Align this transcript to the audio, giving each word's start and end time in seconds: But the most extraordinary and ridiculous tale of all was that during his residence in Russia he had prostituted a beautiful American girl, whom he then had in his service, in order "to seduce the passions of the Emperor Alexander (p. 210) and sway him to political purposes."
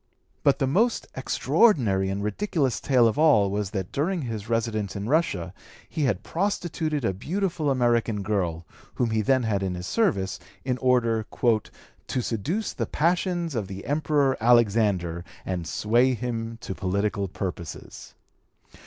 But 0.41 0.57
the 0.57 0.65
most 0.65 1.05
extraordinary 1.15 2.09
and 2.09 2.23
ridiculous 2.23 2.79
tale 2.79 3.07
of 3.07 3.19
all 3.19 3.51
was 3.51 3.69
that 3.69 3.91
during 3.91 4.23
his 4.23 4.49
residence 4.49 4.95
in 4.95 5.07
Russia 5.07 5.53
he 5.87 6.05
had 6.05 6.23
prostituted 6.23 7.05
a 7.05 7.13
beautiful 7.13 7.69
American 7.69 8.23
girl, 8.23 8.65
whom 8.95 9.11
he 9.11 9.21
then 9.21 9.43
had 9.43 9.61
in 9.61 9.75
his 9.75 9.85
service, 9.85 10.39
in 10.65 10.79
order 10.79 11.27
"to 11.43 12.21
seduce 12.23 12.73
the 12.73 12.87
passions 12.87 13.53
of 13.53 13.67
the 13.67 13.85
Emperor 13.85 14.35
Alexander 14.41 15.21
(p. 15.21 15.29
210) 15.43 15.53
and 15.53 15.67
sway 15.67 16.13
him 16.15 16.57
to 16.61 16.73
political 16.73 17.27
purposes." 17.27 18.15